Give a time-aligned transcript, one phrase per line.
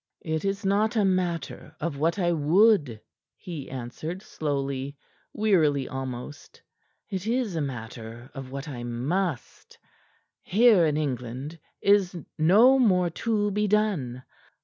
[0.25, 2.99] "It is not a matter of what I would,"
[3.35, 4.97] he answered slowly,
[5.31, 6.63] wearily almost.
[7.11, 9.77] "It is a matter of what I must.
[10.41, 14.23] Here in England is no more to be done.